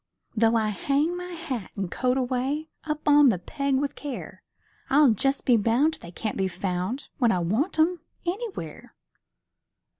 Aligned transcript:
Though 0.35 0.55
I 0.55 0.69
hang 0.69 1.15
my 1.15 1.33
hat 1.33 1.69
an' 1.77 1.87
coat 1.89 2.17
away, 2.17 2.69
Up 2.85 3.07
on 3.07 3.29
the 3.29 3.37
peg 3.37 3.75
with 3.75 3.93
care, 3.93 4.41
I'll 4.89 5.11
just 5.11 5.45
be 5.45 5.57
bound 5.57 5.99
they 6.01 6.09
can't 6.09 6.37
be 6.37 6.47
found 6.47 7.09
When 7.19 7.31
I 7.31 7.37
want 7.37 7.77
'em, 7.77 8.01
anywhere. 8.25 8.95